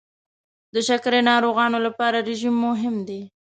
د 0.73 0.75
شکرې 0.87 1.19
ناروغانو 1.29 1.77
لپاره 1.85 2.17
رژیم 2.29 2.55
مهم 2.67 2.95
دی. 3.07 3.21